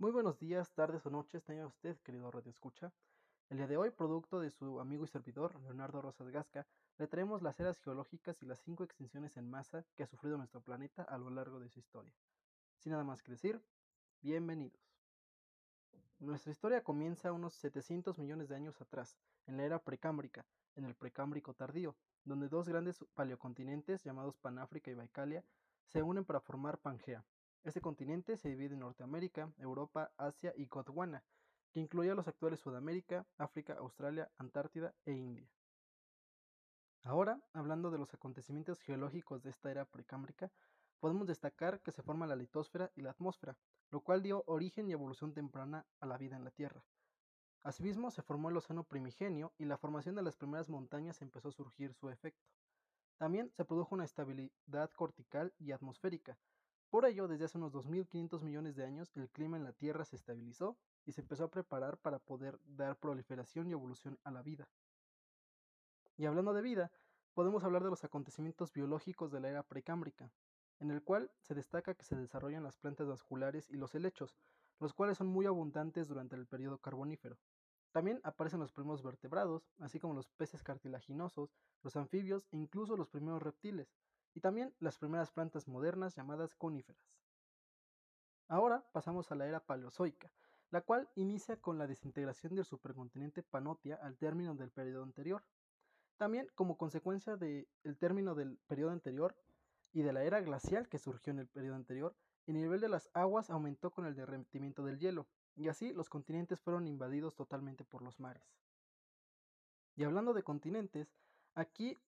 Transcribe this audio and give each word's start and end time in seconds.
Muy 0.00 0.12
buenos 0.12 0.38
días, 0.38 0.72
tardes 0.72 1.04
o 1.04 1.10
noches, 1.10 1.44
tenga 1.44 1.66
usted, 1.66 1.94
querido 1.98 2.30
Radio 2.30 2.48
Escucha. 2.48 2.90
El 3.50 3.58
día 3.58 3.66
de 3.66 3.76
hoy, 3.76 3.90
producto 3.90 4.40
de 4.40 4.48
su 4.50 4.80
amigo 4.80 5.04
y 5.04 5.08
servidor, 5.08 5.60
Leonardo 5.60 6.00
Rosas 6.00 6.30
Gasca, 6.30 6.66
le 6.96 7.06
traemos 7.06 7.42
las 7.42 7.60
eras 7.60 7.78
geológicas 7.80 8.42
y 8.42 8.46
las 8.46 8.60
cinco 8.60 8.82
extinciones 8.82 9.36
en 9.36 9.50
masa 9.50 9.84
que 9.94 10.02
ha 10.02 10.06
sufrido 10.06 10.38
nuestro 10.38 10.62
planeta 10.62 11.02
a 11.02 11.18
lo 11.18 11.28
largo 11.28 11.60
de 11.60 11.68
su 11.68 11.80
historia. 11.80 12.14
Sin 12.78 12.92
nada 12.92 13.04
más 13.04 13.22
que 13.22 13.32
decir, 13.32 13.62
bienvenidos. 14.22 14.80
Nuestra 16.18 16.50
historia 16.50 16.82
comienza 16.82 17.34
unos 17.34 17.52
700 17.56 18.16
millones 18.16 18.48
de 18.48 18.56
años 18.56 18.80
atrás, 18.80 19.18
en 19.44 19.58
la 19.58 19.64
era 19.64 19.80
precámbrica, 19.80 20.46
en 20.76 20.86
el 20.86 20.94
precámbrico 20.94 21.52
tardío, 21.52 21.94
donde 22.24 22.48
dos 22.48 22.66
grandes 22.66 23.04
paleocontinentes 23.12 24.02
llamados 24.02 24.38
Panáfrica 24.38 24.90
y 24.90 24.94
Baicalia 24.94 25.44
se 25.84 26.02
unen 26.02 26.24
para 26.24 26.40
formar 26.40 26.78
Pangea, 26.78 27.22
este 27.62 27.80
continente 27.80 28.36
se 28.36 28.48
divide 28.48 28.74
en 28.74 28.80
Norteamérica, 28.80 29.52
Europa, 29.58 30.12
Asia 30.16 30.52
y 30.56 30.66
Gondwana, 30.66 31.22
que 31.72 31.80
incluía 31.80 32.14
los 32.14 32.26
actuales 32.26 32.60
Sudamérica, 32.60 33.26
África, 33.36 33.74
Australia, 33.74 34.30
Antártida 34.38 34.94
e 35.04 35.12
India. 35.12 35.48
Ahora, 37.02 37.40
hablando 37.52 37.90
de 37.90 37.98
los 37.98 38.12
acontecimientos 38.14 38.80
geológicos 38.80 39.42
de 39.42 39.50
esta 39.50 39.70
era 39.70 39.84
precámbrica, 39.84 40.50
podemos 41.00 41.26
destacar 41.26 41.80
que 41.80 41.92
se 41.92 42.02
forma 42.02 42.26
la 42.26 42.36
litosfera 42.36 42.92
y 42.94 43.02
la 43.02 43.10
atmósfera, 43.10 43.56
lo 43.90 44.00
cual 44.00 44.22
dio 44.22 44.42
origen 44.46 44.88
y 44.88 44.92
evolución 44.92 45.32
temprana 45.32 45.86
a 46.00 46.06
la 46.06 46.18
vida 46.18 46.36
en 46.36 46.44
la 46.44 46.50
Tierra. 46.50 46.84
Asimismo, 47.62 48.10
se 48.10 48.22
formó 48.22 48.48
el 48.48 48.56
océano 48.56 48.84
primigenio 48.84 49.52
y 49.58 49.64
la 49.66 49.76
formación 49.76 50.14
de 50.14 50.22
las 50.22 50.36
primeras 50.36 50.68
montañas 50.68 51.20
empezó 51.20 51.48
a 51.48 51.52
surgir 51.52 51.92
su 51.94 52.08
efecto. 52.08 52.48
También 53.18 53.50
se 53.52 53.64
produjo 53.66 53.94
una 53.94 54.04
estabilidad 54.04 54.90
cortical 54.92 55.52
y 55.58 55.72
atmosférica, 55.72 56.38
por 56.90 57.06
ello, 57.06 57.28
desde 57.28 57.44
hace 57.44 57.56
unos 57.56 57.72
2.500 57.72 58.42
millones 58.42 58.74
de 58.74 58.84
años, 58.84 59.16
el 59.16 59.30
clima 59.30 59.56
en 59.56 59.62
la 59.62 59.72
Tierra 59.72 60.04
se 60.04 60.16
estabilizó 60.16 60.76
y 61.06 61.12
se 61.12 61.20
empezó 61.20 61.44
a 61.44 61.50
preparar 61.50 61.98
para 61.98 62.18
poder 62.18 62.58
dar 62.64 62.98
proliferación 62.98 63.68
y 63.68 63.72
evolución 63.72 64.18
a 64.24 64.32
la 64.32 64.42
vida. 64.42 64.68
Y 66.16 66.26
hablando 66.26 66.52
de 66.52 66.62
vida, 66.62 66.90
podemos 67.32 67.62
hablar 67.62 67.84
de 67.84 67.90
los 67.90 68.02
acontecimientos 68.02 68.72
biológicos 68.72 69.30
de 69.30 69.38
la 69.38 69.48
era 69.48 69.62
precámbrica, 69.62 70.32
en 70.80 70.90
el 70.90 71.02
cual 71.02 71.30
se 71.38 71.54
destaca 71.54 71.94
que 71.94 72.04
se 72.04 72.16
desarrollan 72.16 72.64
las 72.64 72.76
plantas 72.76 73.06
vasculares 73.06 73.70
y 73.70 73.76
los 73.76 73.94
helechos, 73.94 74.36
los 74.80 74.92
cuales 74.92 75.18
son 75.18 75.28
muy 75.28 75.46
abundantes 75.46 76.08
durante 76.08 76.34
el 76.34 76.46
periodo 76.46 76.78
carbonífero. 76.78 77.38
También 77.92 78.20
aparecen 78.24 78.60
los 78.60 78.72
primeros 78.72 79.02
vertebrados, 79.02 79.70
así 79.78 80.00
como 80.00 80.14
los 80.14 80.28
peces 80.28 80.62
cartilaginosos, 80.62 81.54
los 81.82 81.96
anfibios 81.96 82.48
e 82.50 82.56
incluso 82.56 82.96
los 82.96 83.08
primeros 83.08 83.42
reptiles, 83.42 83.94
y 84.34 84.40
también 84.40 84.74
las 84.78 84.98
primeras 84.98 85.30
plantas 85.30 85.68
modernas 85.68 86.14
llamadas 86.14 86.54
coníferas. 86.54 87.02
Ahora 88.48 88.84
pasamos 88.92 89.30
a 89.30 89.34
la 89.34 89.46
era 89.46 89.60
paleozoica, 89.60 90.32
la 90.70 90.82
cual 90.82 91.08
inicia 91.14 91.56
con 91.56 91.78
la 91.78 91.86
desintegración 91.86 92.54
del 92.54 92.64
supercontinente 92.64 93.42
Panotia 93.42 93.96
al 93.96 94.16
término 94.16 94.54
del 94.54 94.70
periodo 94.70 95.02
anterior. 95.02 95.42
También 96.16 96.50
como 96.54 96.76
consecuencia 96.76 97.36
del 97.36 97.66
término 97.98 98.34
del 98.34 98.58
periodo 98.66 98.90
anterior 98.90 99.34
y 99.92 100.02
de 100.02 100.12
la 100.12 100.22
era 100.22 100.40
glacial 100.40 100.88
que 100.88 100.98
surgió 100.98 101.32
en 101.32 101.40
el 101.40 101.48
periodo 101.48 101.76
anterior, 101.76 102.14
el 102.46 102.54
nivel 102.54 102.80
de 102.80 102.88
las 102.88 103.08
aguas 103.14 103.50
aumentó 103.50 103.90
con 103.90 104.06
el 104.06 104.14
derretimiento 104.14 104.84
del 104.84 104.98
hielo, 104.98 105.26
y 105.56 105.68
así 105.68 105.92
los 105.92 106.08
continentes 106.08 106.60
fueron 106.60 106.86
invadidos 106.86 107.34
totalmente 107.34 107.84
por 107.84 108.02
los 108.02 108.18
mares. 108.18 108.42
Y 109.96 110.04
hablando 110.04 110.32
de 110.32 110.42
continentes, 110.42 111.14
aquí 111.54 111.98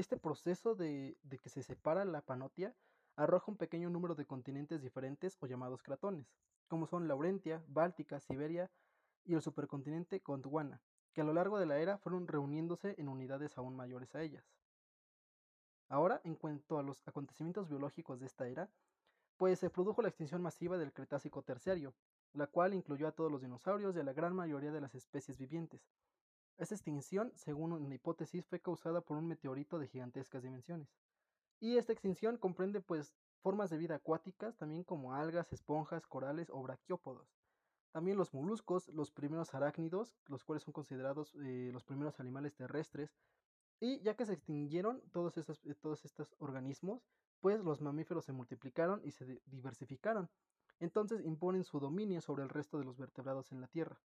este 0.00 0.16
proceso 0.16 0.74
de, 0.74 1.18
que 1.42 1.50
se 1.50 1.62
separa 1.62 2.06
la 2.06 2.22
panotia 2.22 2.74
arroja 3.16 3.50
un 3.50 3.58
pequeño 3.58 3.90
número 3.90 4.14
de 4.14 4.24
continentes 4.24 4.80
diferentes 4.80 5.36
o 5.40 5.46
llamados 5.46 5.82
cratones, 5.82 6.26
como 6.68 6.86
son 6.86 7.06
Laurentia, 7.06 7.62
Báltica, 7.68 8.18
Siberia 8.18 8.70
y 9.24 9.34
el 9.34 9.42
supercontinente 9.42 10.22
Gondwana, 10.24 10.80
que 11.12 11.20
a 11.20 11.24
lo 11.24 11.34
largo 11.34 11.58
de 11.58 11.66
la 11.66 11.78
era 11.78 11.98
fueron 11.98 12.26
reuniéndose 12.26 12.94
en 12.98 13.08
unidades 13.08 13.58
aún 13.58 13.76
mayores 13.76 14.14
a 14.14 14.22
ellas. 14.22 14.44
Ahora, 15.90 16.22
en 16.24 16.34
cuanto 16.34 16.78
a 16.78 16.82
los 16.82 17.06
acontecimientos 17.06 17.68
biológicos 17.68 18.20
de 18.20 18.26
esta 18.26 18.48
era, 18.48 18.70
pues 19.36 19.58
se 19.58 19.68
produjo 19.68 20.00
la 20.00 20.08
extinción 20.08 20.40
masiva 20.40 20.78
del 20.78 20.94
Cretácico 20.94 21.42
terciario, 21.42 21.94
la 22.32 22.46
cual 22.46 22.72
incluyó 22.72 23.06
a 23.06 23.12
todos 23.12 23.30
los 23.30 23.42
dinosaurios 23.42 23.94
y 23.96 24.00
a 24.00 24.04
la 24.04 24.14
gran 24.14 24.34
mayoría 24.34 24.72
de 24.72 24.80
las 24.80 24.94
especies 24.94 25.36
vivientes, 25.36 25.82
esta 26.60 26.74
extinción, 26.74 27.32
según 27.34 27.72
una 27.72 27.94
hipótesis, 27.94 28.44
fue 28.44 28.60
causada 28.60 29.00
por 29.00 29.16
un 29.16 29.26
meteorito 29.26 29.78
de 29.78 29.88
gigantescas 29.88 30.42
dimensiones. 30.42 30.88
Y 31.58 31.78
esta 31.78 31.92
extinción 31.92 32.36
comprende 32.36 32.80
pues 32.80 33.14
formas 33.40 33.70
de 33.70 33.78
vida 33.78 33.94
acuáticas, 33.94 34.56
también 34.56 34.84
como 34.84 35.14
algas, 35.14 35.52
esponjas, 35.52 36.06
corales 36.06 36.50
o 36.50 36.62
braquiópodos. 36.62 37.34
También 37.92 38.18
los 38.18 38.34
moluscos, 38.34 38.88
los 38.88 39.10
primeros 39.10 39.54
arácnidos, 39.54 40.16
los 40.26 40.44
cuales 40.44 40.62
son 40.62 40.72
considerados 40.72 41.34
eh, 41.42 41.70
los 41.72 41.84
primeros 41.84 42.20
animales 42.20 42.54
terrestres. 42.54 43.16
Y 43.80 44.00
ya 44.02 44.14
que 44.14 44.26
se 44.26 44.34
extinguieron 44.34 45.02
todos 45.12 45.38
estos, 45.38 45.64
eh, 45.64 45.74
todos 45.74 46.04
estos 46.04 46.34
organismos, 46.38 47.02
pues 47.40 47.64
los 47.64 47.80
mamíferos 47.80 48.26
se 48.26 48.32
multiplicaron 48.32 49.00
y 49.02 49.12
se 49.12 49.40
diversificaron. 49.46 50.28
Entonces 50.78 51.24
imponen 51.24 51.64
su 51.64 51.80
dominio 51.80 52.20
sobre 52.20 52.42
el 52.42 52.50
resto 52.50 52.78
de 52.78 52.84
los 52.84 52.98
vertebrados 52.98 53.50
en 53.50 53.60
la 53.62 53.66
Tierra. 53.66 53.98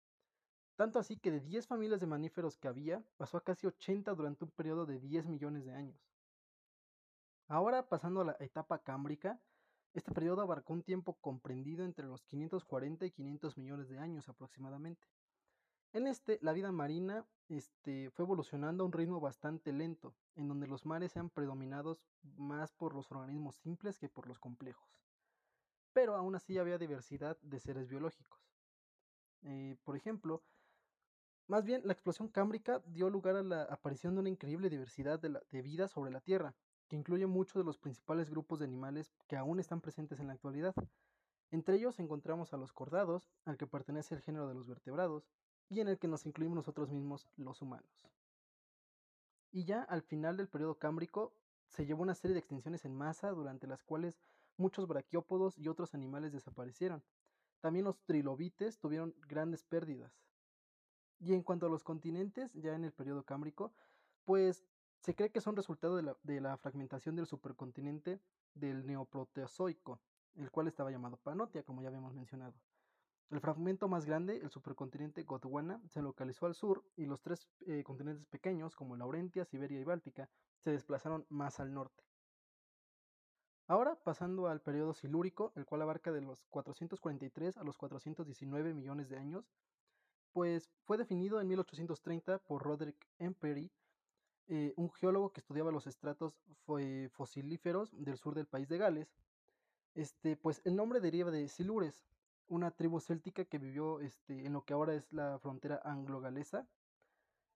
Tanto 0.77 0.99
así 0.99 1.16
que 1.16 1.31
de 1.31 1.41
10 1.41 1.66
familias 1.66 2.00
de 2.00 2.06
mamíferos 2.06 2.56
que 2.56 2.69
había, 2.69 3.05
pasó 3.16 3.37
a 3.37 3.44
casi 3.44 3.66
80 3.66 4.15
durante 4.15 4.44
un 4.44 4.50
periodo 4.50 4.87
de 4.87 4.99
10 4.99 5.27
millones 5.27 5.65
de 5.65 5.75
años. 5.75 6.00
Ahora, 7.49 7.88
pasando 7.88 8.22
a 8.22 8.25
la 8.25 8.37
etapa 8.41 8.78
cámbrica, 8.78 9.38
este 9.93 10.12
periodo 10.12 10.41
abarcó 10.41 10.72
un 10.72 10.83
tiempo 10.83 11.19
comprendido 11.21 11.84
entre 11.84 12.06
los 12.06 12.25
540 12.25 13.05
y 13.05 13.10
500 13.10 13.59
millones 13.59 13.88
de 13.91 13.99
años 13.99 14.28
aproximadamente. 14.28 15.06
En 15.93 16.06
este, 16.06 16.38
la 16.41 16.55
vida 16.55 16.72
marina 16.72 17.27
este, 17.50 18.10
fue 18.10 18.25
evolucionando 18.25 18.83
a 18.83 18.87
un 18.87 18.93
ritmo 18.93 19.21
bastante 19.21 19.72
lento, 19.75 20.15
en 20.34 20.49
donde 20.49 20.66
los 20.66 20.87
mares 20.87 21.12
sean 21.12 21.28
predominados 21.28 22.03
más 22.22 22.72
por 22.72 22.94
los 22.94 23.10
organismos 23.10 23.56
simples 23.56 23.99
que 23.99 24.09
por 24.09 24.27
los 24.27 24.39
complejos. 24.39 24.89
Pero 25.93 26.16
aún 26.16 26.34
así 26.34 26.56
había 26.56 26.78
diversidad 26.78 27.39
de 27.43 27.60
seres 27.60 27.89
biológicos. 27.89 28.41
Eh, 29.43 29.77
por 29.84 29.97
ejemplo, 29.97 30.43
más 31.53 31.67
bien, 31.67 31.83
la 31.85 31.93
explosión 31.93 32.29
cámbrica 32.29 32.83
dio 32.87 33.11
lugar 33.11 33.37
a 33.37 33.43
la 33.43 33.65
aparición 33.65 34.15
de 34.15 34.21
una 34.21 34.31
increíble 34.31 34.71
diversidad 34.71 35.21
de, 35.21 35.61
vida 35.61 35.87
sobre 35.87 36.11
la 36.11 36.23
Tierra, 36.23 36.55
que 36.89 36.97
incluye 36.97 37.27
muchos 37.27 37.61
de 37.61 37.65
los 37.65 37.77
principales 37.77 38.31
grupos 38.31 38.61
de 38.61 38.65
animales 38.65 39.13
que 39.29 39.37
aún 39.37 39.61
están 39.61 39.83
presentes 39.83 40.19
en 40.19 40.29
la 40.29 40.33
actualidad. 40.33 40.75
Entre 41.51 41.77
ellos 41.77 41.99
encontramos 41.99 42.55
a 42.55 42.57
los 42.57 42.73
cordados, 42.73 43.29
al 43.45 43.59
que 43.59 43.67
pertenece 43.67 44.15
el 44.15 44.23
género 44.23 44.49
de 44.49 44.55
los 44.55 44.67
vertebrados, 44.67 45.29
y 45.69 45.81
en 45.81 45.89
el 45.89 45.99
que 45.99 46.09
nos 46.09 46.25
incluimos 46.25 46.57
nosotros 46.57 46.91
mismos, 46.91 47.29
los 47.37 47.61
humanos. 47.61 48.09
Y 49.51 49.67
ya 49.67 49.83
al 49.83 50.01
final 50.01 50.39
del 50.39 50.49
periodo 50.49 50.79
cámbrico 50.79 51.34
se 51.69 51.84
llevó 51.84 52.03
una 52.03 52.15
serie 52.15 52.33
de 52.33 52.41
extinciones 52.41 52.87
en 52.87 52.97
masa 52.97 53.29
durante 53.29 53.67
las 53.67 53.83
cuales 53.83 54.19
muchos 54.57 54.89
braquiópodos 54.89 55.59
y 55.59 55.69
otros 55.69 55.93
animales 55.93 56.33
desaparecieron. 56.33 57.03
También 57.61 57.84
los 57.84 58.01
trilobites 58.07 58.79
tuvieron 58.79 59.15
grandes 59.29 59.65
pérdidas. 59.65 60.23
Y 61.22 61.34
en 61.34 61.43
cuanto 61.43 61.66
a 61.66 61.69
los 61.69 61.84
continentes, 61.84 62.53
ya 62.55 62.75
en 62.75 62.84
el 62.84 62.93
periodo 62.93 63.22
cámbrico, 63.22 63.72
pues 64.25 64.65
se 64.99 65.15
cree 65.15 65.31
que 65.31 65.41
son 65.41 65.55
resultado 65.55 65.97
de 65.97 66.41
la, 66.41 66.56
fragmentación 66.56 67.15
del 67.15 67.27
supercontinente 67.27 68.21
del 68.55 68.84
neoproteozoico, 68.84 70.00
el 70.34 70.50
cual 70.50 70.66
estaba 70.66 70.91
llamado 70.91 71.16
Panotia, 71.19 71.62
como 71.62 71.81
ya 71.81 71.88
habíamos 71.88 72.12
mencionado. 72.12 72.55
El 73.31 73.41
fragmento 73.41 73.87
más 73.87 74.05
grande, 74.05 74.37
el 74.37 74.50
supercontinente 74.50 75.22
Gondwana, 75.22 75.81
se 75.88 76.03
localizó 76.03 76.47
al 76.47 76.55
sur 76.55 76.84
y 76.97 77.06
los 77.06 77.22
tres 77.22 77.49
eh, 77.66 77.84
continentes 77.84 78.27
pequeños, 78.27 78.75
como 78.75 78.97
Laurentia, 78.97 79.44
Siberia 79.44 79.81
y 79.81 79.84
Báltica, 79.84 80.28
se 80.59 80.71
desplazaron 80.71 81.25
más 81.28 81.60
al 81.60 81.72
norte. 81.72 82.04
Ahora, 83.69 83.94
pasando 83.94 84.49
al 84.49 84.60
periodo 84.60 84.93
silúrico, 84.93 85.53
el 85.54 85.66
cual 85.66 85.83
abarca 85.83 86.10
de 86.10 86.21
los 86.21 86.44
443 86.50 87.56
a 87.56 87.65
los 87.65 87.77
419 87.77 88.74
millones 88.74 89.09
de 89.09 89.19
años, 89.19 89.48
pues 90.33 90.71
fue 90.84 90.97
definido 90.97 91.41
en 91.41 91.49
1830 91.49 92.39
por 92.39 92.63
Roderick 92.63 93.09
Empery, 93.19 93.71
eh, 94.49 94.73
un 94.77 94.91
geólogo 94.91 95.33
que 95.33 95.41
estudiaba 95.41 95.71
los 95.71 95.87
estratos 95.87 96.34
fosilíferos 97.13 97.91
del 97.93 98.19
sur 98.19 98.34
del 98.34 98.47
país 98.47 98.69
de 98.69 98.79
Gales. 98.79 99.15
Este, 99.95 100.37
pues 100.37 100.63
el 100.65 100.75
nombre 100.75 101.01
deriva 101.01 101.31
de 101.31 101.49
Silures, 101.49 102.05
una 102.49 102.71
tribu 102.71 103.01
céltica 103.01 103.45
que 103.45 103.59
vivió 103.59 104.01
este, 104.01 104.47
en 104.47 104.53
lo 104.53 104.65
que 104.65 104.75
ahora 104.75 104.95
es 104.95 105.13
la 105.13 105.39
frontera 105.39 105.81
anglo-galesa. 105.84 106.67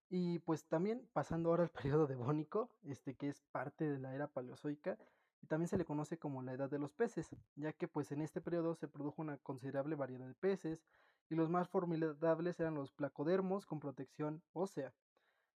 Y 0.08 0.38
pues 0.40 0.67
también 0.67 1.08
pasando 1.12 1.50
ahora 1.50 1.64
al 1.64 1.70
periodo 2.00 2.06
devónico, 2.06 2.70
este, 2.84 3.14
que 3.14 3.28
es 3.28 3.43
parte 3.52 3.90
de 3.90 3.99
la 3.99 4.14
era 4.14 4.28
paleozoica, 4.28 4.99
y 5.43 5.46
también 5.46 5.69
se 5.69 5.76
le 5.76 5.84
conoce 5.84 6.19
como 6.19 6.43
la 6.43 6.52
edad 6.52 6.70
de 6.70 6.78
los 6.78 6.93
peces, 6.93 7.28
ya 7.56 7.73
que 7.73 7.88
pues 7.88 8.12
en 8.12 8.23
este 8.23 8.40
periodo 8.40 8.75
se 8.75 8.88
produjo 8.88 9.20
una 9.20 9.37
considerable 9.38 9.96
variedad 9.96 10.26
de 10.26 10.34
peces 10.34 10.81
y 11.28 11.34
los 11.34 11.50
más 11.50 11.69
formidables 11.69 12.61
eran 12.61 12.75
los 12.75 12.93
placodermos 12.93 13.67
con 13.67 13.81
protección 13.81 14.43
ósea, 14.52 14.94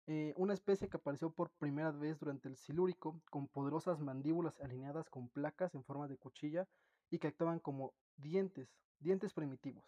eh, 0.06 0.34
una 0.36 0.54
especie 0.54 0.88
que 0.88 0.96
apareció 0.96 1.30
por 1.30 1.50
primera 1.50 1.92
vez 1.92 2.18
durante 2.18 2.48
el 2.48 2.56
Silúrico 2.56 3.20
con 3.30 3.46
poderosas 3.46 4.00
mandíbulas 4.00 4.58
alineadas 4.60 5.08
con 5.08 5.28
placas 5.28 5.74
en 5.74 5.84
forma 5.84 6.08
de 6.08 6.16
cuchilla 6.16 6.66
y 7.10 7.18
que 7.18 7.28
actuaban 7.28 7.60
como 7.60 7.94
dientes, 8.16 8.76
dientes 8.98 9.32
primitivos. 9.32 9.84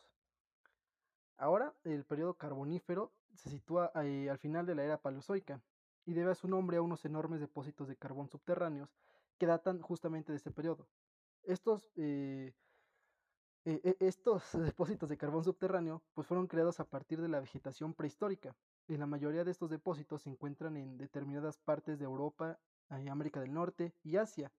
Ahora, 1.36 1.74
el 1.82 2.04
periodo 2.04 2.34
carbonífero 2.34 3.12
se 3.34 3.50
sitúa 3.50 3.90
eh, 4.04 4.30
al 4.30 4.38
final 4.38 4.66
de 4.66 4.76
la 4.76 4.84
era 4.84 4.98
paleozoica 5.00 5.60
y 6.04 6.12
debe 6.12 6.34
su 6.34 6.46
nombre 6.46 6.76
a 6.76 6.82
unos 6.82 7.04
enormes 7.04 7.40
depósitos 7.40 7.88
de 7.88 7.96
carbón 7.96 8.28
subterráneos 8.28 8.94
que 9.38 9.46
datan 9.46 9.80
justamente 9.80 10.30
de 10.30 10.36
este 10.36 10.52
periodo. 10.52 10.88
Estos, 11.42 11.90
eh, 11.96 12.54
eh, 13.64 13.80
e, 13.84 14.06
estos 14.06 14.42
depósitos 14.52 15.08
de 15.08 15.16
carbón 15.16 15.44
subterráneo 15.44 16.02
pues 16.14 16.26
fueron 16.26 16.46
creados 16.46 16.80
a 16.80 16.84
partir 16.84 17.20
de 17.20 17.28
la 17.28 17.40
vegetación 17.40 17.94
prehistórica 17.94 18.56
y 18.88 18.96
la 18.96 19.06
mayoría 19.06 19.44
de 19.44 19.50
estos 19.50 19.70
depósitos 19.70 20.22
se 20.22 20.30
encuentran 20.30 20.76
en 20.76 20.98
determinadas 20.98 21.58
partes 21.58 21.98
de 21.98 22.04
Europa, 22.04 22.58
América 22.88 23.40
del 23.40 23.54
Norte 23.54 23.94
y 24.02 24.16
Asia, 24.16 24.52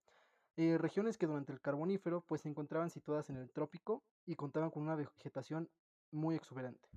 regiones 0.56 1.18
que 1.18 1.28
durante 1.28 1.52
el 1.52 1.62
carbonífero 1.62 2.22
pues 2.22 2.42
se 2.42 2.50
encontraban 2.50 2.90
situadas 2.90 3.30
en 3.30 3.38
el 3.38 3.52
trópico 3.52 4.04
y 4.26 4.36
contaban 4.36 4.72
con 4.72 4.84
una 4.84 4.96
vegetación 4.96 5.70
muy 6.12 6.36
exuberante. 6.36 6.90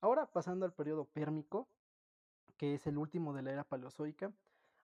Ahora 0.00 0.26
pasando 0.26 0.64
al 0.64 0.72
periodo 0.72 1.04
pérmico, 1.04 1.68
que 2.56 2.74
es 2.74 2.86
el 2.86 2.98
último 2.98 3.32
de 3.32 3.42
la 3.42 3.52
era 3.52 3.64
paleozoica, 3.64 4.32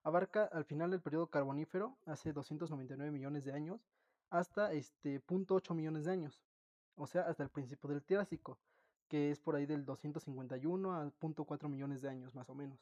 abarca 0.03 0.45
al 0.45 0.65
final 0.65 0.91
del 0.91 1.01
periodo 1.01 1.27
carbonífero, 1.27 1.97
hace 2.05 2.31
299 2.31 3.11
millones 3.11 3.43
de 3.43 3.53
años, 3.53 3.88
hasta 4.29 4.71
este 4.73 5.21
0.8 5.21 5.73
millones 5.73 6.05
de 6.05 6.11
años, 6.11 6.43
o 6.95 7.07
sea, 7.07 7.23
hasta 7.23 7.43
el 7.43 7.49
principio 7.49 7.89
del 7.89 8.03
Triásico, 8.03 8.59
que 9.07 9.31
es 9.31 9.39
por 9.39 9.55
ahí 9.55 9.65
del 9.65 9.85
251 9.85 10.93
a 10.93 11.05
0.4 11.05 11.67
millones 11.67 12.01
de 12.01 12.09
años 12.09 12.35
más 12.35 12.49
o 12.49 12.55
menos. 12.55 12.79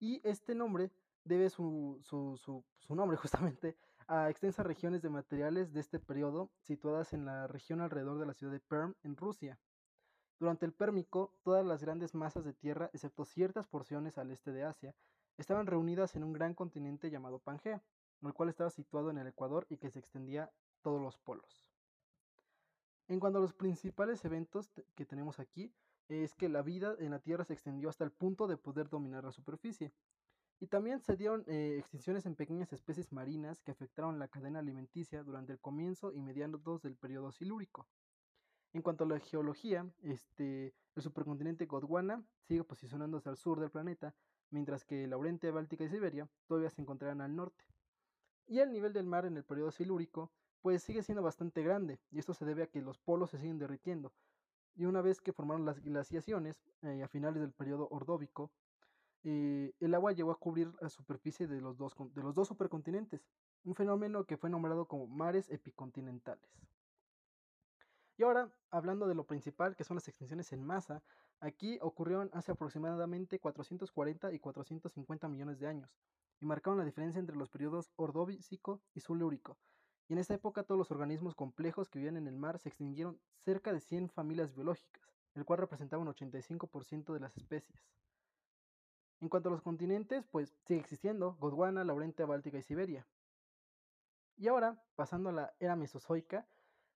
Y 0.00 0.20
este 0.24 0.54
nombre 0.54 0.90
debe 1.24 1.50
su, 1.50 1.98
su, 2.02 2.36
su, 2.36 2.94
nombre 2.94 3.16
justamente 3.18 3.76
a 4.06 4.30
extensas 4.30 4.66
regiones 4.66 5.02
de 5.02 5.10
materiales 5.10 5.72
de 5.72 5.80
este 5.80 5.98
periodo 5.98 6.50
situadas 6.62 7.12
en 7.12 7.26
la 7.26 7.46
región 7.46 7.80
alrededor 7.80 8.18
de 8.18 8.26
la 8.26 8.34
ciudad 8.34 8.52
de 8.52 8.60
Perm, 8.60 8.94
en 9.02 9.16
Rusia. 9.16 9.58
Durante 10.40 10.64
el 10.64 10.72
Pérmico, 10.72 11.34
todas 11.42 11.66
las 11.66 11.82
grandes 11.82 12.14
masas 12.14 12.44
de 12.44 12.54
tierra, 12.54 12.90
excepto 12.92 13.24
ciertas 13.24 13.66
porciones 13.66 14.16
al 14.18 14.30
este 14.30 14.52
de 14.52 14.64
Asia, 14.64 14.94
estaban 15.36 15.66
reunidas 15.66 16.16
en 16.16 16.24
un 16.24 16.32
gran 16.32 16.54
continente 16.54 17.10
llamado 17.10 17.38
Pangea, 17.40 17.82
el 18.22 18.34
cual 18.34 18.48
estaba 18.48 18.70
situado 18.70 19.10
en 19.10 19.18
el 19.18 19.28
Ecuador 19.28 19.66
y 19.68 19.76
que 19.76 19.90
se 19.90 19.98
extendía 19.98 20.50
todos 20.82 21.00
los 21.00 21.16
polos. 21.18 21.64
En 23.08 23.20
cuanto 23.20 23.38
a 23.38 23.42
los 23.42 23.54
principales 23.54 24.24
eventos 24.24 24.70
que 24.94 25.06
tenemos 25.06 25.38
aquí, 25.38 25.72
es 26.08 26.34
que 26.34 26.48
la 26.48 26.62
vida 26.62 26.94
en 26.98 27.10
la 27.10 27.20
Tierra 27.20 27.44
se 27.44 27.52
extendió 27.52 27.88
hasta 27.88 28.04
el 28.04 28.10
punto 28.10 28.46
de 28.46 28.56
poder 28.56 28.88
dominar 28.88 29.24
la 29.24 29.32
superficie. 29.32 29.92
Y 30.60 30.66
también 30.66 31.00
se 31.00 31.16
dieron 31.16 31.44
eh, 31.46 31.76
extinciones 31.78 32.26
en 32.26 32.34
pequeñas 32.34 32.72
especies 32.72 33.12
marinas 33.12 33.62
que 33.62 33.70
afectaron 33.70 34.18
la 34.18 34.28
cadena 34.28 34.58
alimenticia 34.58 35.22
durante 35.22 35.52
el 35.52 35.60
comienzo 35.60 36.12
y 36.12 36.20
mediados 36.20 36.82
del 36.82 36.96
periodo 36.96 37.30
silúrico. 37.30 37.86
En 38.72 38.82
cuanto 38.82 39.04
a 39.04 39.06
la 39.06 39.20
geología, 39.20 39.88
este, 40.02 40.74
el 40.94 41.02
supercontinente 41.02 41.66
Gondwana 41.66 42.22
sigue 42.42 42.64
posicionándose 42.64 43.28
al 43.28 43.36
sur 43.36 43.60
del 43.60 43.70
planeta, 43.70 44.14
mientras 44.50 44.84
que 44.84 45.06
la 45.06 45.16
Oriente 45.16 45.50
Báltica 45.50 45.84
y 45.84 45.88
Siberia 45.88 46.28
todavía 46.46 46.70
se 46.70 46.82
encontrarán 46.82 47.20
al 47.20 47.34
norte. 47.34 47.64
Y 48.48 48.60
el 48.60 48.72
nivel 48.72 48.94
del 48.94 49.04
mar 49.04 49.26
en 49.26 49.36
el 49.36 49.44
periodo 49.44 49.70
silúrico 49.70 50.32
pues 50.62 50.82
sigue 50.82 51.02
siendo 51.02 51.22
bastante 51.22 51.62
grande, 51.62 52.00
y 52.10 52.18
esto 52.18 52.34
se 52.34 52.44
debe 52.44 52.64
a 52.64 52.66
que 52.66 52.80
los 52.80 52.98
polos 52.98 53.30
se 53.30 53.38
siguen 53.38 53.58
derritiendo. 53.58 54.12
Y 54.74 54.86
una 54.86 55.02
vez 55.02 55.20
que 55.20 55.32
formaron 55.32 55.64
las 55.64 55.80
glaciaciones, 55.80 56.64
eh, 56.82 57.02
a 57.02 57.08
finales 57.08 57.40
del 57.40 57.52
periodo 57.52 57.88
ordóbico, 57.90 58.50
eh, 59.24 59.74
el 59.80 59.94
agua 59.94 60.12
llegó 60.12 60.30
a 60.30 60.38
cubrir 60.38 60.72
la 60.80 60.88
superficie 60.88 61.46
de 61.46 61.60
los, 61.60 61.76
dos, 61.76 61.94
de 62.14 62.22
los 62.22 62.34
dos 62.34 62.48
supercontinentes, 62.48 63.28
un 63.64 63.74
fenómeno 63.74 64.24
que 64.24 64.36
fue 64.36 64.50
nombrado 64.50 64.86
como 64.86 65.06
mares 65.06 65.50
epicontinentales. 65.50 66.48
Y 68.16 68.22
ahora, 68.22 68.50
hablando 68.70 69.06
de 69.06 69.14
lo 69.14 69.26
principal, 69.26 69.76
que 69.76 69.84
son 69.84 69.96
las 69.96 70.08
extinciones 70.08 70.52
en 70.52 70.64
masa, 70.64 71.02
aquí 71.40 71.78
ocurrieron 71.82 72.30
hace 72.32 72.52
aproximadamente 72.52 73.38
440 73.38 74.32
y 74.32 74.38
450 74.38 75.28
millones 75.28 75.58
de 75.60 75.66
años, 75.68 75.90
y 76.40 76.46
marcaron 76.46 76.78
la 76.78 76.84
diferencia 76.84 77.18
entre 77.18 77.36
los 77.36 77.50
periodos 77.50 77.90
ordovícico 77.96 78.80
y 78.94 79.00
silúrico. 79.00 79.58
Y 80.08 80.14
en 80.14 80.18
esta 80.18 80.34
época 80.34 80.62
todos 80.62 80.78
los 80.78 80.90
organismos 80.90 81.34
complejos 81.34 81.88
que 81.88 81.98
vivían 81.98 82.16
en 82.16 82.28
el 82.28 82.36
mar 82.36 82.58
se 82.58 82.70
extinguieron 82.70 83.20
cerca 83.44 83.72
de 83.72 83.80
100 83.80 84.08
familias 84.08 84.54
biológicas, 84.54 85.02
el 85.34 85.44
cual 85.44 85.60
representaba 85.60 86.02
un 86.02 86.08
85% 86.08 87.12
de 87.12 87.20
las 87.20 87.36
especies. 87.36 87.84
En 89.20 89.28
cuanto 89.28 89.48
a 89.48 89.52
los 89.52 89.62
continentes, 89.62 90.24
pues 90.30 90.56
sigue 90.64 90.80
existiendo 90.80 91.36
Gondwana, 91.40 91.84
Laurentia, 91.84 92.24
Báltica 92.24 92.58
y 92.58 92.62
Siberia. 92.62 93.06
Y 94.36 94.46
ahora, 94.46 94.80
pasando 94.94 95.30
a 95.30 95.32
la 95.32 95.54
era 95.58 95.74
mesozoica, 95.74 96.46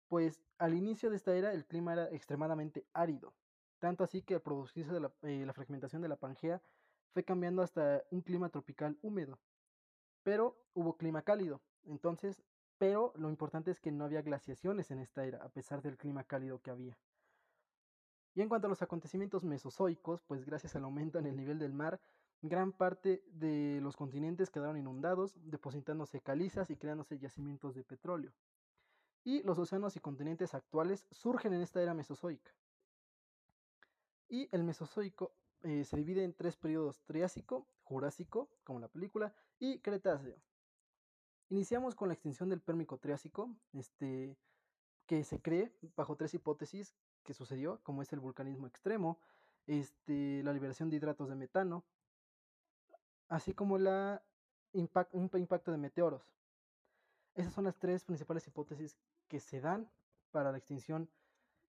pues 0.06 0.40
al 0.58 0.74
inicio 0.74 1.10
de 1.10 1.16
esta 1.16 1.34
era 1.34 1.52
el 1.52 1.66
clima 1.66 1.94
era 1.94 2.08
extremadamente 2.10 2.86
árido, 2.92 3.34
tanto 3.80 4.04
así 4.04 4.22
que 4.22 4.34
al 4.34 4.42
producirse 4.42 4.92
eh, 5.22 5.44
la 5.44 5.52
fragmentación 5.52 6.02
de 6.02 6.08
la 6.08 6.16
Pangea 6.16 6.62
fue 7.12 7.24
cambiando 7.24 7.62
hasta 7.62 8.02
un 8.10 8.22
clima 8.22 8.48
tropical 8.48 8.98
húmedo. 9.02 9.38
Pero 10.22 10.56
hubo 10.74 10.96
clima 10.96 11.22
cálido, 11.22 11.60
entonces, 11.84 12.42
pero 12.78 13.12
lo 13.16 13.28
importante 13.28 13.70
es 13.70 13.80
que 13.80 13.92
no 13.92 14.04
había 14.04 14.22
glaciaciones 14.22 14.90
en 14.90 14.98
esta 14.98 15.24
era, 15.24 15.42
a 15.44 15.48
pesar 15.48 15.82
del 15.82 15.96
clima 15.96 16.24
cálido 16.24 16.60
que 16.60 16.70
había. 16.70 16.98
Y 18.34 18.40
en 18.40 18.48
cuanto 18.48 18.66
a 18.66 18.70
los 18.70 18.82
acontecimientos 18.82 19.44
mesozoicos, 19.44 20.22
pues 20.22 20.44
gracias 20.44 20.74
al 20.76 20.84
aumento 20.84 21.18
en 21.18 21.26
el 21.26 21.36
nivel 21.36 21.58
del 21.58 21.74
mar, 21.74 22.00
gran 22.40 22.72
parte 22.72 23.22
de 23.26 23.80
los 23.82 23.96
continentes 23.96 24.50
quedaron 24.50 24.78
inundados, 24.78 25.34
depositándose 25.44 26.20
calizas 26.20 26.70
y 26.70 26.76
creándose 26.76 27.18
yacimientos 27.18 27.74
de 27.74 27.84
petróleo 27.84 28.32
y 29.24 29.42
los 29.42 29.58
océanos 29.58 29.96
y 29.96 30.00
continentes 30.00 30.54
actuales 30.54 31.06
surgen 31.10 31.52
en 31.54 31.62
esta 31.62 31.82
era 31.82 31.94
mesozoica. 31.94 32.52
Y 34.28 34.48
el 34.52 34.64
mesozoico 34.64 35.32
eh, 35.62 35.84
se 35.84 35.96
divide 35.96 36.24
en 36.24 36.34
tres 36.34 36.56
periodos, 36.56 37.00
Triásico, 37.04 37.66
Jurásico, 37.84 38.48
como 38.64 38.80
la 38.80 38.88
película, 38.88 39.34
y 39.58 39.78
Cretáceo. 39.80 40.36
Iniciamos 41.50 41.94
con 41.94 42.08
la 42.08 42.14
extinción 42.14 42.48
del 42.48 42.60
Pérmico 42.60 42.98
Triásico, 42.98 43.54
este, 43.72 44.36
que 45.06 45.24
se 45.24 45.40
cree 45.40 45.72
bajo 45.96 46.16
tres 46.16 46.34
hipótesis 46.34 46.94
que 47.22 47.34
sucedió, 47.34 47.80
como 47.82 48.02
es 48.02 48.12
el 48.12 48.20
vulcanismo 48.20 48.66
extremo, 48.66 49.18
este, 49.66 50.42
la 50.42 50.52
liberación 50.52 50.90
de 50.90 50.96
hidratos 50.96 51.28
de 51.28 51.36
metano, 51.36 51.84
así 53.28 53.54
como 53.54 53.78
la 53.78 54.22
un 54.72 55.30
impacto 55.34 55.70
de 55.70 55.76
meteoros. 55.76 56.22
Esas 57.34 57.52
son 57.52 57.64
las 57.64 57.78
tres 57.78 58.04
principales 58.04 58.46
hipótesis 58.46 58.96
que 59.28 59.40
se 59.40 59.60
dan 59.60 59.90
para 60.30 60.50
la 60.50 60.58
extinción 60.58 61.10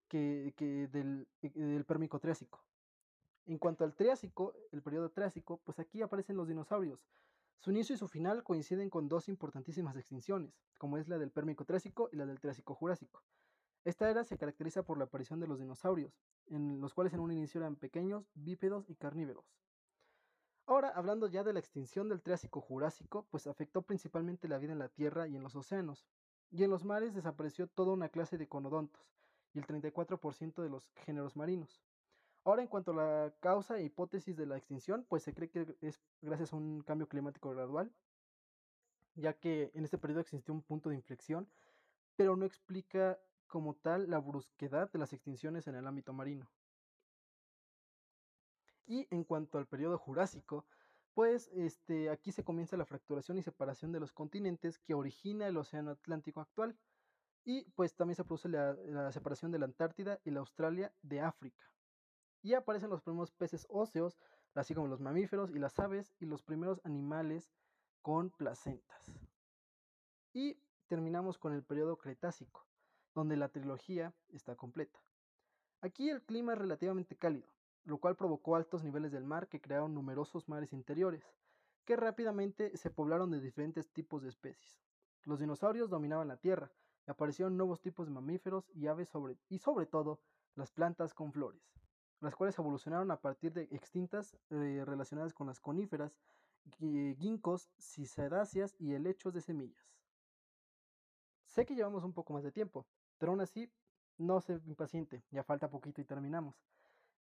que, 0.08 0.54
del, 0.92 1.28
eh, 1.42 1.50
del 1.54 1.86
Pérmico 1.86 2.20
Triásico. 2.20 2.64
En 3.46 3.58
cuanto 3.58 3.84
al 3.84 3.94
Triásico, 3.94 4.54
el 4.72 4.82
periodo 4.82 5.10
Triásico, 5.10 5.60
pues 5.66 5.78
aquí 5.78 6.02
aparecen 6.02 6.38
los 6.38 6.48
dinosaurios. 6.48 7.06
Su 7.60 7.72
inicio 7.72 7.96
y 7.96 7.98
su 7.98 8.08
final 8.08 8.44
coinciden 8.44 8.90
con 8.90 9.10
dos 9.10 9.28
importantísimas 9.28 9.98
extinciones, 9.98 10.54
como 10.78 10.98
es 10.98 11.10
la 11.10 11.18
del 11.18 11.32
Pérmico 11.32 11.66
Triásico 11.66 12.10
y 12.12 12.16
la 12.16 12.26
del 12.26 12.40
Triásico 12.40 12.74
Jurásico. 12.74 13.22
Esta 13.84 14.10
era 14.10 14.24
se 14.24 14.38
caracteriza 14.38 14.84
por 14.84 14.98
la 14.98 15.06
aparición 15.06 15.42
de 15.42 15.48
los 15.48 15.60
dinosaurios, 15.60 16.14
en 16.48 16.80
los 16.80 16.94
cuales 16.94 17.14
en 17.14 17.20
un 17.20 17.34
inicio 17.34 17.60
eran 17.60 17.76
pequeños, 17.76 18.30
bípedos 18.34 18.90
y 18.90 18.96
carnívoros. 18.96 19.46
Ahora, 20.66 20.90
hablando 20.90 21.28
ya 21.28 21.44
de 21.44 21.52
la 21.52 21.60
extinción 21.60 22.08
del 22.08 22.22
Triásico 22.22 22.62
Jurásico, 22.62 23.28
pues 23.30 23.48
afectó 23.48 23.82
principalmente 23.82 24.48
la 24.48 24.58
vida 24.58 24.72
en 24.72 24.80
la 24.80 24.88
Tierra 24.88 25.28
y 25.28 25.36
en 25.36 25.44
los 25.44 25.58
océanos, 25.58 26.08
y 26.50 26.64
en 26.64 26.70
los 26.70 26.86
mares 26.86 27.14
desapareció 27.14 27.68
toda 27.68 27.92
una 27.92 28.08
clase 28.08 28.38
de 28.38 28.48
conodontos, 28.48 29.14
y 29.54 29.60
el 29.60 29.68
34% 29.68 30.62
de 30.62 30.70
los 30.70 30.90
géneros 30.96 31.36
marinos. 31.36 31.82
Ahora, 32.46 32.62
en 32.62 32.68
cuanto 32.68 32.92
a 32.92 32.96
la 32.96 33.34
causa 33.40 33.78
e 33.78 33.84
hipótesis 33.84 34.36
de 34.36 34.46
la 34.46 34.58
extinción, 34.58 35.06
pues 35.08 35.24
se 35.24 35.34
cree 35.34 35.50
que 35.50 35.76
es 35.82 36.02
gracias 36.22 36.52
a 36.52 36.58
un 36.58 36.82
cambio 36.82 37.08
climático 37.08 37.50
gradual, 37.50 37.92
ya 39.16 39.34
que 39.34 39.72
en 39.74 39.86
este 39.86 39.98
periodo 39.98 40.22
existió 40.22 40.54
un 40.54 40.62
punto 40.62 40.90
de 40.90 40.96
inflexión, 40.96 41.48
pero 42.18 42.36
no 42.36 42.46
explica 42.46 43.18
como 43.48 43.76
tal 43.76 44.10
la 44.10 44.20
brusquedad 44.20 44.92
de 44.92 45.00
las 45.00 45.14
extinciones 45.14 45.68
en 45.68 45.76
el 45.76 45.88
ámbito 45.88 46.12
marino. 46.12 46.50
Y 48.86 49.08
en 49.10 49.24
cuanto 49.24 49.58
al 49.58 49.66
periodo 49.66 49.98
jurásico, 49.98 50.66
pues 51.14 51.50
este, 51.54 52.10
aquí 52.10 52.32
se 52.32 52.44
comienza 52.44 52.76
la 52.76 52.86
fracturación 52.86 53.38
y 53.38 53.44
separación 53.44 53.92
de 53.94 54.00
los 54.02 54.12
continentes 54.12 54.80
que 54.80 54.96
origina 54.96 55.48
el 55.48 55.58
Océano 55.58 55.92
Atlántico 55.92 56.42
actual. 56.42 56.76
Y 57.46 57.66
pues 57.72 57.96
también 57.96 58.16
se 58.16 58.24
produce 58.24 58.50
la, 58.50 58.74
la 58.74 59.12
separación 59.12 59.52
de 59.52 59.60
la 59.60 59.66
Antártida 59.66 60.20
y 60.26 60.32
la 60.32 60.40
Australia 60.40 60.94
de 61.02 61.22
África. 61.22 61.74
Y 62.44 62.54
aparecen 62.54 62.92
los 62.92 63.02
primeros 63.02 63.32
peces 63.32 63.66
óseos, 63.70 64.20
así 64.54 64.76
como 64.76 64.88
los 64.88 65.00
mamíferos 65.00 65.50
y 65.50 65.58
las 65.58 65.80
aves 65.80 66.14
y 66.20 66.26
los 66.26 66.44
primeros 66.44 66.80
animales 66.84 67.52
con 68.04 68.30
placentas. 68.30 69.12
Y 70.34 70.60
terminamos 70.88 71.40
con 71.40 71.54
el 71.54 71.64
periodo 71.64 71.98
Cretácico, 71.98 72.68
donde 73.16 73.38
la 73.38 73.50
trilogía 73.50 74.14
está 74.30 74.56
completa. 74.56 75.00
Aquí 75.82 76.10
el 76.10 76.22
clima 76.22 76.54
es 76.54 76.60
relativamente 76.60 77.16
cálido, 77.16 77.50
lo 77.86 77.98
cual 77.98 78.16
provocó 78.16 78.56
altos 78.56 78.84
niveles 78.84 79.12
del 79.12 79.24
mar 79.24 79.48
que 79.48 79.62
crearon 79.62 79.94
numerosos 79.94 80.48
mares 80.48 80.74
interiores, 80.74 81.26
que 81.86 81.96
rápidamente 81.96 82.78
se 82.78 82.90
poblaron 82.90 83.32
de 83.32 83.42
diferentes 83.42 83.90
tipos 83.90 84.22
de 84.22 84.30
especies. 84.30 84.82
Los 85.24 85.40
dinosaurios 85.40 85.90
dominaban 85.90 86.28
la 86.28 86.38
Tierra, 86.38 86.72
y 87.08 87.12
aparecieron 87.12 87.58
nuevos 87.58 87.82
tipos 87.82 88.08
de 88.08 88.14
mamíferos 88.14 88.70
y 88.74 88.88
aves 88.88 89.10
sobre, 89.10 89.38
y 89.50 89.60
sobre 89.60 89.86
todo 89.86 90.20
las 90.56 90.72
plantas 90.72 91.14
con 91.14 91.34
flores, 91.34 91.62
las 92.24 92.36
cuales 92.36 92.58
evolucionaron 92.58 93.12
a 93.12 93.20
partir 93.20 93.52
de 93.52 93.64
extintas 93.64 94.38
eh, 94.50 94.84
relacionadas 94.86 95.34
con 95.34 95.48
las 95.48 95.60
coníferas, 95.60 96.18
ginkgos, 96.80 97.70
cisadáceas 97.78 98.76
y 98.80 98.94
helechos 98.94 99.34
de 99.34 99.42
semillas. 99.42 99.94
Sé 101.46 101.66
que 101.66 101.76
llevamos 101.76 102.04
un 102.06 102.14
poco 102.14 102.32
más 102.34 102.44
de 102.44 102.52
tiempo, 102.54 102.86
pero 103.18 103.34
aún 103.34 103.42
así, 103.42 103.70
no 104.18 104.40
se 104.40 104.54
impaciente, 104.66 105.22
ya 105.32 105.44
falta 105.44 105.70
poquito 105.70 106.00
y 106.00 106.06
terminamos, 106.06 106.56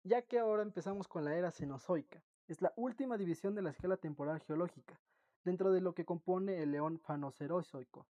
ya 0.03 0.21
que 0.21 0.39
ahora 0.39 0.63
empezamos 0.63 1.07
con 1.07 1.25
la 1.25 1.35
era 1.35 1.51
Cenozoica. 1.51 2.23
Es 2.47 2.61
la 2.61 2.73
última 2.77 3.17
división 3.17 3.55
de 3.55 3.61
la 3.61 3.71
escala 3.71 3.97
temporal 3.97 4.39
geológica, 4.39 4.99
dentro 5.43 5.71
de 5.71 5.81
lo 5.81 5.93
que 5.93 6.05
compone 6.05 6.61
el 6.61 6.71
león 6.71 6.99
Panocerozoico, 6.99 8.07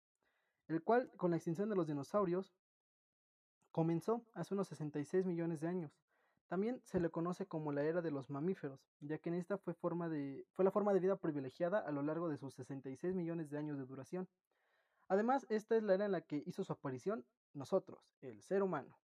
el 0.68 0.84
cual, 0.84 1.12
con 1.18 1.32
la 1.32 1.38
extinción 1.38 1.70
de 1.70 1.76
los 1.76 1.88
dinosaurios, 1.88 2.54
comenzó 3.72 4.24
hace 4.36 4.54
unos 4.54 4.68
66 4.68 5.26
millones 5.26 5.62
de 5.62 5.68
años. 5.68 6.03
También 6.54 6.84
se 6.86 7.00
le 7.00 7.10
conoce 7.10 7.48
como 7.48 7.72
la 7.72 7.82
era 7.82 8.04
de 8.04 8.12
los 8.12 8.30
mamíferos, 8.30 8.80
ya 9.00 9.18
que 9.18 9.30
en 9.30 9.34
esta 9.34 9.58
fue, 9.58 9.74
forma 9.74 10.08
de, 10.08 10.46
fue 10.52 10.64
la 10.64 10.70
forma 10.70 10.94
de 10.94 11.00
vida 11.00 11.16
privilegiada 11.16 11.80
a 11.80 11.92
lo 11.92 12.04
largo 12.04 12.30
de 12.30 12.38
sus 12.38 12.54
66 12.54 13.16
millones 13.16 13.50
de 13.50 13.58
años 13.58 13.80
de 13.80 13.88
duración. 13.88 14.30
Además, 15.08 15.48
esta 15.50 15.76
es 15.76 15.82
la 15.82 15.96
era 15.96 16.06
en 16.06 16.12
la 16.12 16.22
que 16.22 16.44
hizo 16.46 16.64
su 16.64 16.72
aparición 16.72 17.26
nosotros, 17.56 18.08
el 18.22 18.40
ser 18.44 18.62
humano. 18.62 18.96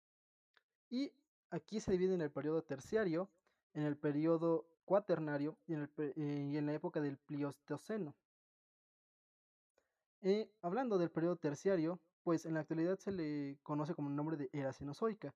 Y 0.90 1.10
aquí 1.48 1.80
se 1.80 1.92
divide 1.92 2.12
en 2.12 2.20
el 2.20 2.30
periodo 2.30 2.64
terciario, 2.64 3.30
en 3.72 3.84
el 3.84 3.96
periodo 3.96 4.66
cuaternario 4.84 5.56
y 5.66 5.72
en, 5.72 6.66
la 6.66 6.74
época 6.74 7.00
del 7.00 7.16
Plioceno. 7.16 8.14
Eh, 10.20 10.52
hablando 10.60 10.98
del 10.98 11.10
periodo 11.10 11.36
terciario, 11.36 11.98
pues 12.24 12.44
en 12.44 12.52
la 12.52 12.60
actualidad 12.60 12.98
se 12.98 13.10
le 13.10 13.56
conoce 13.62 13.94
como 13.94 14.10
el 14.10 14.16
nombre 14.16 14.36
de 14.36 14.50
era 14.52 14.74
cenozoica, 14.74 15.34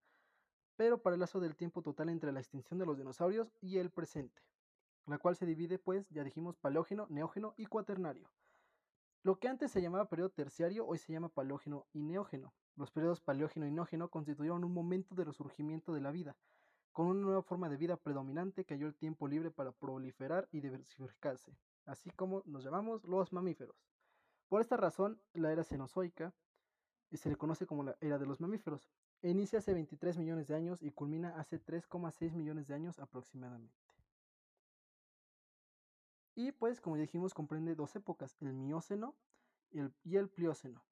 pero 0.76 1.02
para 1.02 1.14
el 1.14 1.20
lazo 1.20 1.40
del 1.40 1.56
tiempo 1.56 1.82
total 1.82 2.08
entre 2.08 2.32
la 2.32 2.40
extinción 2.40 2.78
de 2.78 2.86
los 2.86 2.96
dinosaurios 2.96 3.52
y 3.60 3.78
el 3.78 3.90
presente, 3.90 4.42
la 5.06 5.18
cual 5.18 5.36
se 5.36 5.46
divide, 5.46 5.78
pues, 5.78 6.08
ya 6.10 6.24
dijimos, 6.24 6.56
paleógeno, 6.56 7.06
neógeno 7.10 7.54
y 7.56 7.66
cuaternario. 7.66 8.30
Lo 9.22 9.38
que 9.38 9.48
antes 9.48 9.70
se 9.70 9.80
llamaba 9.80 10.08
periodo 10.08 10.30
terciario 10.30 10.86
hoy 10.86 10.98
se 10.98 11.12
llama 11.12 11.28
paleógeno 11.28 11.86
y 11.92 12.02
neógeno. 12.02 12.52
Los 12.74 12.90
periodos 12.90 13.20
paleógeno 13.20 13.66
y 13.66 13.70
neógeno 13.70 14.08
constituyeron 14.08 14.64
un 14.64 14.72
momento 14.72 15.14
de 15.14 15.24
resurgimiento 15.24 15.92
de 15.92 16.00
la 16.00 16.10
vida, 16.10 16.36
con 16.92 17.06
una 17.06 17.20
nueva 17.20 17.42
forma 17.42 17.68
de 17.68 17.76
vida 17.76 17.96
predominante 17.96 18.64
que 18.64 18.74
halló 18.74 18.86
el 18.86 18.94
tiempo 18.94 19.28
libre 19.28 19.50
para 19.50 19.72
proliferar 19.72 20.48
y 20.50 20.60
diversificarse, 20.60 21.56
así 21.86 22.10
como 22.10 22.42
nos 22.46 22.64
llamamos 22.64 23.04
los 23.04 23.32
mamíferos. 23.32 23.76
Por 24.48 24.60
esta 24.60 24.76
razón, 24.76 25.20
la 25.32 25.52
era 25.52 25.64
cenozoica 25.64 26.34
eh, 27.10 27.16
se 27.16 27.28
le 27.28 27.36
conoce 27.36 27.66
como 27.66 27.84
la 27.84 27.96
era 28.00 28.18
de 28.18 28.26
los 28.26 28.40
mamíferos. 28.40 28.90
Inicia 29.22 29.60
hace 29.60 29.72
23 29.72 30.18
millones 30.18 30.48
de 30.48 30.56
años 30.56 30.82
y 30.82 30.90
culmina 30.90 31.38
hace 31.38 31.60
3,6 31.62 32.32
millones 32.32 32.66
de 32.66 32.74
años 32.74 32.98
aproximadamente. 32.98 33.78
Y 36.34 36.50
pues, 36.50 36.80
como 36.80 36.96
dijimos, 36.96 37.32
comprende 37.32 37.76
dos 37.76 37.94
épocas, 37.94 38.36
el 38.40 38.52
Mioceno 38.52 39.14
y 39.70 40.16
el, 40.16 40.28
Plioceno. 40.28 40.82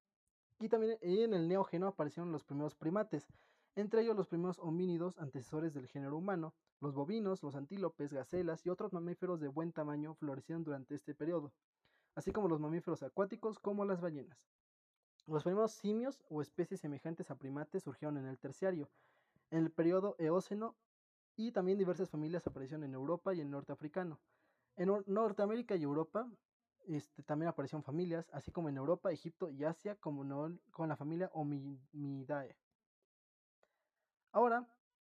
Y 0.61 0.69
también 0.69 0.97
en 1.01 1.35
el 1.35 1.49
Neógeno 1.49 1.89
aparecieron 1.89 2.31
los 2.31 2.45
primeros 2.45 2.77
primates, 2.77 3.27
entre 3.75 4.03
ellos 4.03 4.17
los 4.17 4.29
primeros 4.29 4.59
homínidos 4.61 5.19
antecesores 5.19 5.75
del 5.75 5.89
género 5.89 6.17
humano, 6.17 6.55
los 6.81 6.95
bovinos, 6.95 7.43
los 7.43 7.57
antílopes, 7.57 8.13
gacelas 8.13 8.65
y 8.65 8.71
otros 8.71 8.93
mamíferos 8.93 9.41
de 9.41 9.49
buen 9.49 9.73
tamaño 9.73 10.15
florecieron 10.15 10.63
durante 10.63 10.95
este 10.95 11.15
periodo, 11.15 11.53
así 12.15 12.33
como 12.33 12.49
los 12.49 12.61
mamíferos 12.61 13.03
acuáticos 13.03 13.59
como 13.59 13.85
las 13.85 14.01
ballenas. 14.01 14.51
Los 15.31 15.45
primeros 15.45 15.71
simios 15.71 16.25
o 16.29 16.43
especies 16.43 16.81
semejantes 16.81 17.31
a 17.31 17.37
primates 17.37 17.85
surgieron 17.85 18.19
en 18.19 18.27
el 18.27 18.37
terciario, 18.37 18.89
en 19.53 19.59
el 19.65 19.71
periodo 19.71 20.17
Eoceno, 20.19 20.75
y 21.37 21.53
también 21.53 21.79
diversas 21.79 22.11
familias 22.11 22.47
aparecieron 22.49 22.83
en 22.83 22.95
Europa 22.95 23.33
y 23.33 23.41
en 23.41 23.47
el 23.47 23.53
norte 23.53 23.73
africano. 23.73 24.19
En 24.77 24.91
Norteamérica 25.07 25.77
y 25.77 25.85
Europa 25.85 26.29
este, 26.89 27.23
también 27.23 27.49
aparecieron 27.49 27.85
familias, 27.85 28.29
así 28.33 28.51
como 28.51 28.69
en 28.71 28.77
Europa, 28.77 29.13
Egipto 29.13 29.51
y 29.51 29.63
Asia, 29.63 29.95
como 29.95 30.25
con 30.73 30.89
la 30.89 30.97
familia 30.97 31.31
Homidae. 31.33 32.57
Ahora, 34.33 34.67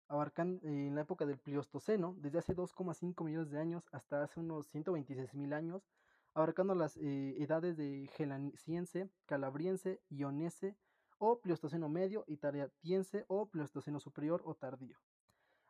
abarcan 0.08 0.62
en 0.64 0.96
la 0.96 1.02
época 1.02 1.26
del 1.26 1.40
Pliostoceno, 1.40 2.16
desde 2.20 2.40
hace 2.40 2.56
2,5 2.56 3.26
millones 3.26 3.50
de 3.50 3.60
años 3.60 3.90
hasta 3.92 4.24
hace 4.24 4.40
unos 4.40 4.66
126 4.68 5.34
mil 5.34 5.52
años, 5.52 5.90
abarcando 6.36 6.76
las 6.76 6.98
eh, 6.98 7.42
edades 7.42 7.78
de 7.78 8.08
Gelasiense, 8.14 9.10
Calabriense, 9.26 10.02
Ionese 10.10 10.78
o 11.18 11.40
Pliostoceno 11.40 11.90
medio 11.90 12.26
y 12.28 12.38
Tariatiense 12.38 13.26
o 13.28 13.48
Pliostoceno 13.48 14.00
superior 14.00 14.42
o 14.46 14.54
tardío. 14.54 15.00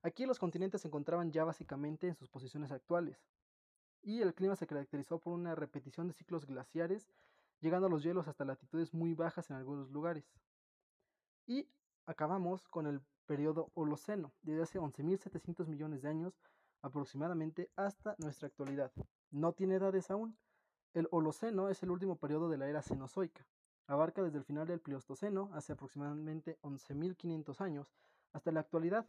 Aquí 0.01 0.25
los 0.25 0.39
continentes 0.39 0.81
se 0.81 0.88
encontraban 0.88 1.31
ya 1.31 1.45
básicamente 1.45 2.07
en 2.07 2.15
sus 2.15 2.29
posiciones 2.29 2.72
actuales, 2.72 3.25
y 4.01 4.22
el 4.22 4.34
clima 4.36 4.55
se 4.55 4.67
caracterizó 4.67 5.19
por 5.19 5.34
una 5.34 5.55
repetición 5.55 6.07
de 6.07 6.13
ciclos 6.13 6.45
glaciares, 6.45 7.10
llegando 7.60 7.88
a 7.88 7.89
los 7.89 8.03
hielos 8.03 8.27
hasta 8.27 8.45
latitudes 8.45 8.93
muy 8.93 9.13
bajas 9.13 9.50
en 9.50 9.55
algunos 9.55 9.89
lugares. 9.89 10.31
Y 11.48 11.67
acabamos 12.05 12.67
con 12.67 12.86
el 12.86 13.01
periodo 13.25 13.72
Holoceno, 13.74 14.34
desde 14.43 14.62
hace 14.62 14.79
11.700 14.79 15.67
millones 15.67 16.03
de 16.03 16.10
años 16.10 16.39
aproximadamente 16.81 17.72
hasta 17.75 18.15
nuestra 18.19 18.48
actualidad. 18.48 18.91
No 19.31 19.53
tiene 19.53 19.75
edades 19.75 20.12
aún. 20.12 20.38
El 20.95 21.09
Holoceno 21.11 21.67
es 21.67 21.83
el 21.83 21.91
último 21.91 22.15
periodo 22.15 22.47
de 22.47 22.57
la 22.57 22.69
era 22.69 22.81
Cenozoica. 22.81 23.45
Abarca 23.85 24.23
desde 24.23 24.37
el 24.37 24.45
final 24.45 24.65
del 24.65 24.79
Pleistoceno, 24.79 25.49
hace 25.53 25.73
aproximadamente 25.73 26.57
11.500 26.61 27.59
años, 27.59 27.93
hasta 28.31 28.53
la 28.53 28.61
actualidad. 28.61 29.05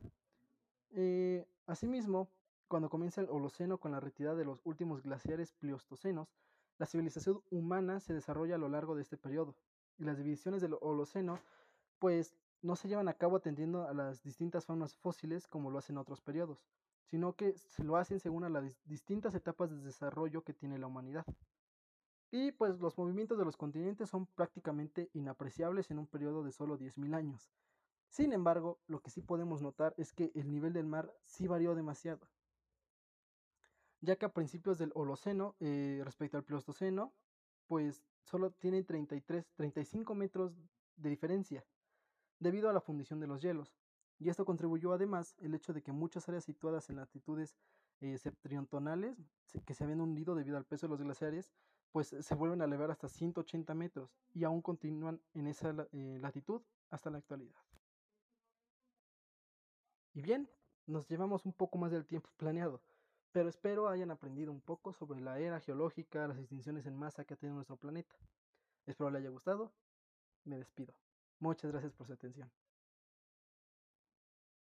Eh, 0.90 1.46
asimismo, 1.68 2.28
cuando 2.66 2.90
comienza 2.90 3.20
el 3.20 3.30
Holoceno 3.30 3.78
con 3.78 3.92
la 3.92 4.00
retirada 4.00 4.34
de 4.34 4.44
los 4.44 4.60
últimos 4.64 5.04
glaciares 5.04 5.52
pleostocenos, 5.52 6.34
la 6.78 6.86
civilización 6.86 7.40
humana 7.52 8.00
se 8.00 8.14
desarrolla 8.14 8.56
a 8.56 8.58
lo 8.58 8.68
largo 8.68 8.96
de 8.96 9.02
este 9.02 9.16
periodo, 9.16 9.54
y 9.96 10.02
las 10.02 10.18
divisiones 10.18 10.60
del 10.62 10.76
Holoceno, 10.80 11.38
pues, 12.00 12.36
no 12.62 12.74
se 12.74 12.88
llevan 12.88 13.06
a 13.06 13.14
cabo 13.14 13.36
atendiendo 13.36 13.86
a 13.86 13.94
las 13.94 14.24
distintas 14.24 14.66
faunas 14.66 14.96
fósiles 14.96 15.46
como 15.46 15.70
lo 15.70 15.78
hacen 15.78 15.98
otros 15.98 16.20
periodos, 16.20 16.66
sino 17.04 17.34
que 17.36 17.56
se 17.56 17.84
lo 17.84 17.96
hacen 17.96 18.18
según 18.18 18.42
a 18.42 18.48
las 18.48 18.76
distintas 18.86 19.36
etapas 19.36 19.70
de 19.70 19.76
desarrollo 19.76 20.42
que 20.42 20.52
tiene 20.52 20.80
la 20.80 20.88
humanidad. 20.88 21.24
Y 22.30 22.52
pues 22.52 22.78
los 22.80 22.99
movimientos 22.99 23.38
de 23.38 23.45
los 23.45 23.56
continentes 23.56 24.11
son 24.11 24.26
prácticamente 24.26 25.11
inapreciables 25.14 25.90
en 25.90 25.99
un 25.99 26.06
periodo 26.06 26.42
de 26.42 26.52
solo 26.52 26.78
10.000 26.78 27.14
años. 27.14 27.50
Sin 28.09 28.33
embargo, 28.33 28.80
lo 28.87 29.00
que 29.00 29.11
sí 29.11 29.23
podemos 29.23 29.62
notar 29.62 29.95
es 29.97 30.12
que 30.12 30.33
el 30.35 30.50
nivel 30.50 30.73
del 30.73 30.87
mar 30.87 31.12
sí 31.25 31.47
varió 31.47 31.75
demasiado 31.75 32.28
ya 34.00 34.16
que 34.16 34.26
a 34.26 34.33
principios 34.33 34.78
del 34.78 34.92
Holoceno, 34.95 35.56
eh, 35.61 36.00
respecto 36.04 36.37
al 36.37 36.45
Pleistoceno, 36.45 37.12
pues 37.66 38.04
solo 38.23 38.52
tiene 38.52 38.83
33, 38.83 39.47
35 39.56 40.14
metros 40.14 40.54
de 40.97 41.11
diferencia, 41.11 41.64
debido 42.38 42.68
a 42.71 42.73
la 42.73 42.80
fundición 42.80 43.21
de 43.21 43.26
los 43.26 43.42
hielos. 43.42 43.75
Y 44.18 44.30
esto 44.30 44.45
contribuyó 44.45 44.92
además 44.92 45.35
el 45.38 45.54
hecho 45.54 45.73
de 45.73 45.83
que 45.83 45.92
muchas 45.92 46.28
áreas 46.28 46.45
situadas 46.45 46.88
en 46.88 46.97
latitudes 46.97 47.56
eh, 48.00 48.16
septentrionales, 48.18 49.16
que 49.64 49.75
se 49.75 49.85
habían 49.85 50.00
hundido 50.00 50.35
debido 50.35 50.56
al 50.56 50.64
peso 50.64 50.87
de 50.87 50.90
los 50.90 51.02
glaciares, 51.02 51.52
pues 51.96 52.08
se 52.08 52.34
vuelven 52.34 52.60
a 52.60 52.66
elevar 52.66 52.90
hasta 52.90 53.08
180 53.08 53.72
metros 53.72 54.10
y 54.34 54.44
aún 54.44 54.60
continúan 54.60 55.18
en 55.32 55.46
esa 55.46 55.74
eh, 55.92 56.18
latitud 56.20 56.60
hasta 56.90 57.08
la 57.08 57.16
actualidad. 57.16 57.56
Y 60.12 60.20
bien, 60.20 60.46
nos 60.84 61.08
llevamos 61.08 61.46
un 61.46 61.54
poco 61.54 61.78
más 61.78 61.90
del 61.90 62.04
tiempo 62.04 62.28
planeado, 62.36 62.82
pero 63.32 63.48
espero 63.48 63.88
hayan 63.88 64.10
aprendido 64.10 64.52
un 64.52 64.60
poco 64.60 64.92
sobre 64.92 65.22
la 65.22 65.38
era 65.38 65.58
geológica, 65.58 66.28
las 66.28 66.36
extinciones 66.36 66.84
en 66.84 66.98
masa 66.98 67.24
que 67.24 67.32
ha 67.32 67.38
tenido 67.38 67.54
nuestro 67.54 67.78
planeta. 67.78 68.14
Espero 68.84 69.08
les 69.08 69.20
haya 69.20 69.30
gustado. 69.30 69.72
Me 70.44 70.58
despido. 70.58 70.92
Muchas 71.40 71.70
gracias 71.72 71.94
por 71.94 72.06
su 72.08 72.12
atención. 72.12 72.52